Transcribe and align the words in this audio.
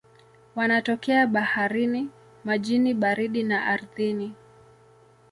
Wanatokea 0.55 1.27
baharini, 1.27 2.09
majini 2.43 2.93
baridi 2.93 3.43
na 3.43 3.65
ardhini. 3.65 4.35